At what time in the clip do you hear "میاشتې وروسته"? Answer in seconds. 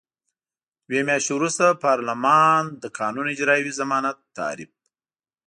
1.07-1.79